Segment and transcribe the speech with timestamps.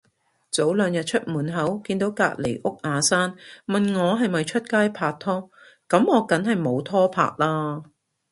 [0.49, 3.35] 早兩日出門口見到隔離屋阿生，
[3.67, 5.51] 問我係咪出街拍拖，
[5.87, 7.83] 噉我梗係冇拖拍啦